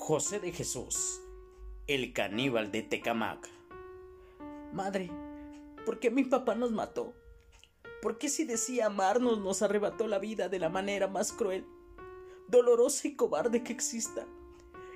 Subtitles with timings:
[0.00, 1.20] José de Jesús,
[1.86, 3.48] el caníbal de Tecamac.
[4.72, 5.10] Madre,
[5.84, 7.14] ¿por qué mi papá nos mató?
[8.00, 11.66] ¿Por qué si decía amarnos nos arrebató la vida de la manera más cruel,
[12.48, 14.26] dolorosa y cobarde que exista?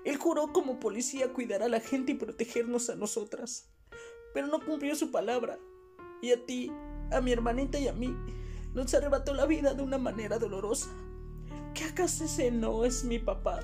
[0.05, 3.69] Él juró como policía cuidar a la gente y protegernos a nosotras,
[4.33, 5.59] pero no cumplió su palabra.
[6.23, 6.73] Y a ti,
[7.13, 8.17] a mi hermanita y a mí,
[8.73, 10.89] nos arrebató la vida de una manera dolorosa.
[11.75, 13.61] ¿Qué acaso ese no es mi papá?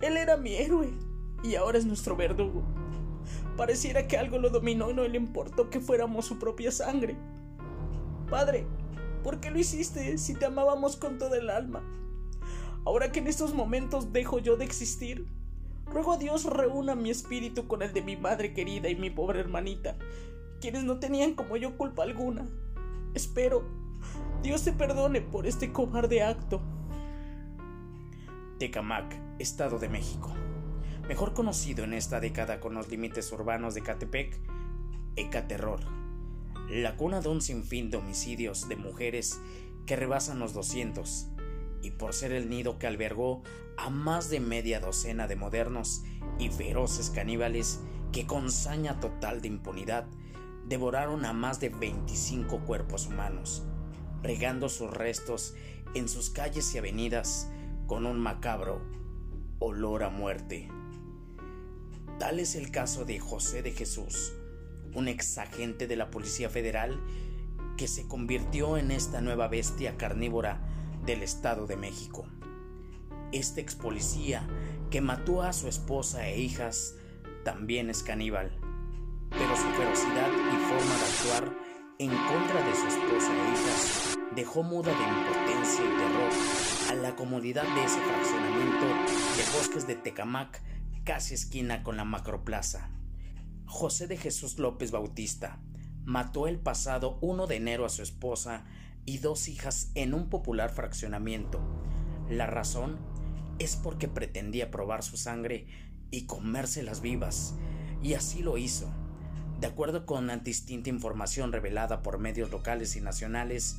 [0.00, 0.90] Él era mi héroe
[1.42, 2.62] y ahora es nuestro verdugo.
[3.56, 7.16] Pareciera que algo lo dominó y no le importó que fuéramos su propia sangre.
[8.28, 8.66] Padre,
[9.22, 11.82] ¿por qué lo hiciste si te amábamos con todo el alma?
[12.84, 15.26] Ahora que en estos momentos dejo yo de existir,
[15.86, 19.40] ruego a Dios reúna mi espíritu con el de mi madre querida y mi pobre
[19.40, 19.96] hermanita,
[20.60, 22.48] quienes no tenían como yo culpa alguna.
[23.14, 23.80] Espero
[24.42, 26.60] Dios te perdone por este cobarde acto.
[28.58, 30.34] Tecamac, Estado de México.
[31.08, 34.38] Mejor conocido en esta década con los límites urbanos de Catepec,
[35.16, 35.80] Ecaterror.
[36.68, 39.40] La cuna de un sinfín de homicidios de mujeres
[39.86, 41.28] que rebasan los 200,
[41.82, 43.42] y por ser el nido que albergó
[43.78, 46.02] a más de media docena de modernos
[46.38, 47.80] y feroces caníbales
[48.12, 50.06] que con saña total de impunidad
[50.66, 53.62] devoraron a más de 25 cuerpos humanos,
[54.22, 55.54] regando sus restos
[55.94, 57.50] en sus calles y avenidas
[57.86, 58.99] con un macabro
[59.60, 60.68] olor a muerte.
[62.18, 64.32] Tal es el caso de José de Jesús,
[64.94, 66.98] un exagente de la Policía Federal
[67.76, 70.66] que se convirtió en esta nueva bestia carnívora
[71.04, 72.26] del Estado de México.
[73.32, 74.48] Este ex policía
[74.90, 76.96] que mató a su esposa e hijas
[77.44, 78.58] también es caníbal,
[79.28, 81.56] pero su ferocidad y forma de actuar
[81.98, 87.14] en contra de su esposa e hijas dejó muda de impotencia y terror a la
[87.14, 90.60] comodidad de ese fraccionamiento de bosques de Tecamac,
[91.04, 92.90] casi esquina con la macroplaza.
[93.64, 95.60] José de Jesús López Bautista
[96.04, 98.64] mató el pasado 1 de enero a su esposa
[99.06, 101.60] y dos hijas en un popular fraccionamiento.
[102.28, 102.98] La razón
[103.60, 105.68] es porque pretendía probar su sangre
[106.10, 107.54] y comérselas vivas,
[108.02, 108.92] y así lo hizo.
[109.60, 113.76] De acuerdo con la distinta información revelada por medios locales y nacionales,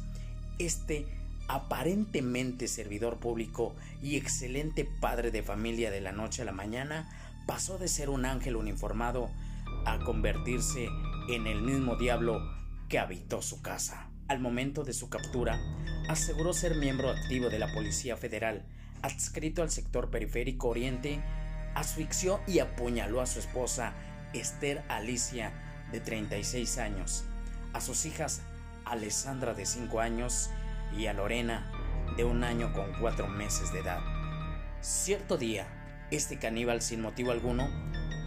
[0.59, 1.20] este
[1.51, 7.09] aparentemente servidor público y excelente padre de familia de la noche a la mañana,
[7.45, 9.29] pasó de ser un ángel uniformado
[9.85, 10.87] a convertirse
[11.27, 12.39] en el mismo diablo
[12.87, 14.07] que habitó su casa.
[14.29, 15.59] Al momento de su captura,
[16.07, 18.63] aseguró ser miembro activo de la Policía Federal,
[19.01, 21.21] adscrito al sector periférico oriente,
[21.75, 23.93] asfixió y apuñaló a su esposa
[24.31, 25.51] Esther Alicia,
[25.91, 27.25] de 36 años,
[27.73, 28.41] a sus hijas
[28.85, 30.49] Alessandra, de 5 años,
[30.97, 31.71] y a Lorena,
[32.17, 33.99] de un año con cuatro meses de edad.
[34.81, 35.67] Cierto día,
[36.11, 37.69] este caníbal sin motivo alguno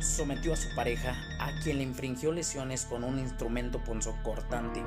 [0.01, 4.83] sometió a su pareja a quien le infringió lesiones con un instrumento punzocortante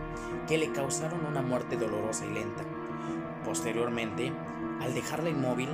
[0.48, 2.64] que le causaron una muerte dolorosa y lenta.
[3.44, 4.32] Posteriormente,
[4.82, 5.70] al dejarla inmóvil,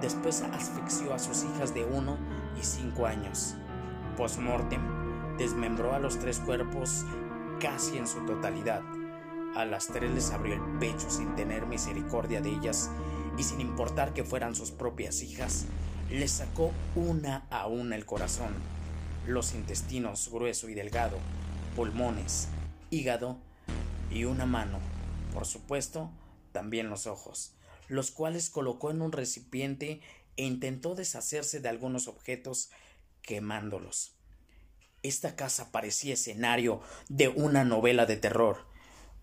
[0.00, 2.18] después asfixió a sus hijas de 1
[2.58, 3.56] y 5 años.
[4.16, 7.04] Postmortem, desmembró a los tres cuerpos
[7.60, 8.82] casi en su totalidad
[9.54, 12.90] a las tres les abrió el pecho sin tener misericordia de ellas
[13.36, 15.66] y sin importar que fueran sus propias hijas,
[16.10, 18.54] les sacó una a una el corazón,
[19.26, 21.18] los intestinos grueso y delgado,
[21.76, 22.48] pulmones,
[22.90, 23.38] hígado
[24.10, 24.80] y una mano,
[25.32, 26.10] por supuesto,
[26.52, 27.54] también los ojos,
[27.88, 30.00] los cuales colocó en un recipiente
[30.36, 32.70] e intentó deshacerse de algunos objetos
[33.22, 34.14] quemándolos.
[35.02, 38.66] Esta casa parecía escenario de una novela de terror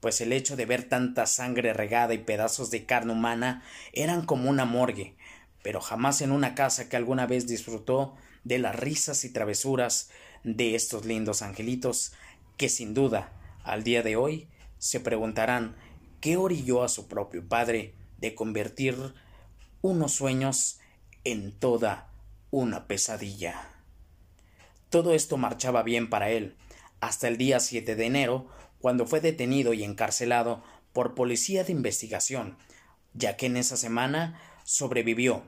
[0.06, 4.52] pues el hecho de ver tanta sangre regada y pedazos de carne humana eran como
[4.52, 5.16] una morgue,
[5.64, 10.12] pero jamás en una casa que alguna vez disfrutó de las risas y travesuras
[10.44, 12.14] de estos lindos angelitos,
[12.56, 13.34] que sin duda,
[13.64, 15.76] al día de hoy, se preguntarán
[16.22, 19.16] qué orilló a su propio padre de convertir
[19.82, 20.80] unos sueños
[21.24, 22.12] en toda
[22.52, 23.72] una pesadilla.
[24.92, 26.56] Todo esto marchaba bien para él,
[27.00, 28.48] hasta el día 7 de enero,
[28.80, 30.64] cuando fue detenido y encarcelado
[30.94, 32.58] por policía de investigación,
[33.14, 35.44] ya que en esa semana sobrevivió.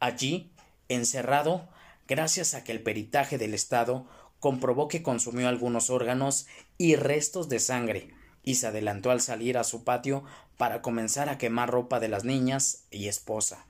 [0.00, 0.52] Allí,
[0.88, 1.68] encerrado,
[2.06, 4.06] gracias a que el peritaje del Estado
[4.38, 6.46] comprobó que consumió algunos órganos
[6.76, 8.10] y restos de sangre,
[8.42, 10.24] y se adelantó al salir a su patio
[10.58, 13.66] para comenzar a quemar ropa de las niñas y esposa.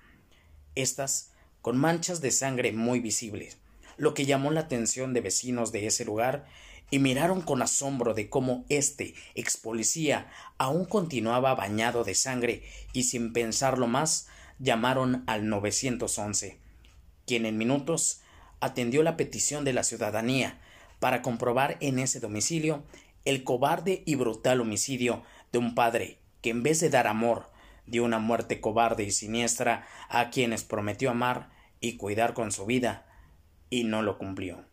[0.75, 1.31] Estas
[1.63, 3.59] con manchas de sangre muy visibles,
[3.97, 6.47] lo que llamó la atención de vecinos de ese lugar
[6.91, 13.05] y miraron con asombro de cómo este ex policía aún continuaba bañado de sangre y
[13.05, 14.29] sin pensarlo más
[14.59, 16.59] llamaron al 911.
[17.27, 18.21] quien en minutos
[18.61, 20.61] atendió la petición de la ciudadanía
[21.01, 22.85] para comprobar en ese domicilio
[23.25, 25.23] el cobarde y brutal homicidio
[25.53, 27.51] de un padre que en vez de dar amor
[27.87, 31.51] dio una muerte cobarde y siniestra a quienes prometió amar
[31.81, 33.07] y cuidar con su vida
[33.71, 34.65] y no lo cumplió.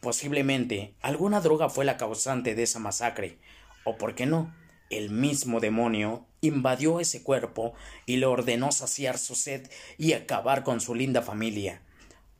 [0.00, 3.38] Posiblemente alguna droga fue la causante de esa masacre,
[3.84, 4.54] o por qué no,
[4.90, 10.80] el mismo demonio invadió ese cuerpo y le ordenó saciar su sed y acabar con
[10.80, 11.82] su linda familia.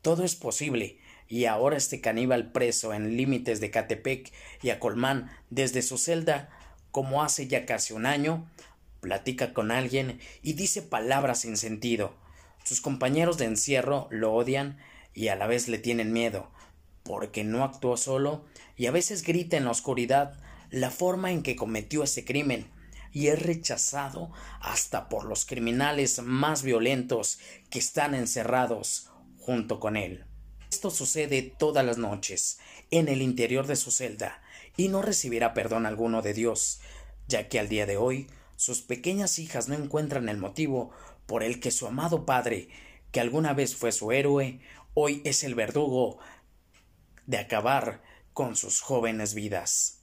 [0.03, 0.99] Todo es posible,
[1.29, 4.33] y ahora este caníbal preso en límites de Catepec
[4.63, 6.51] y Acolmán desde su celda,
[6.93, 8.49] como hace ya casi un año,
[9.01, 12.15] platica con alguien y dice palabras sin sentido.
[12.65, 14.79] Sus compañeros de encierro lo odian
[15.15, 16.51] y a la vez le tienen miedo,
[17.07, 18.45] porque no actuó solo
[18.77, 20.39] y a veces grita en la oscuridad
[20.71, 22.71] la forma en que cometió ese crimen
[23.13, 24.31] y es rechazado
[24.61, 27.39] hasta por los criminales más violentos
[27.71, 30.27] que están encerrados junto con él.
[30.71, 32.59] Esto sucede todas las noches
[32.91, 34.43] en el interior de su celda
[34.77, 36.81] y no recibirá perdón alguno de Dios,
[37.29, 38.27] ya que al día de hoy
[38.57, 40.91] sus pequeñas hijas no encuentran el motivo
[41.27, 42.69] por el que su amado padre,
[43.13, 44.61] que alguna vez fue su héroe,
[44.95, 46.19] hoy es el verdugo
[47.27, 48.03] de acabar
[48.33, 50.01] con sus jóvenes vidas.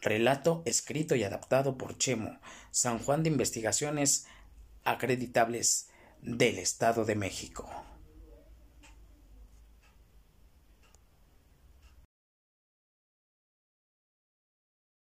[0.00, 2.38] Relato escrito y adaptado por Chemo,
[2.70, 4.26] San Juan de Investigaciones
[4.84, 5.88] Acreditables
[6.20, 7.68] del Estado de México.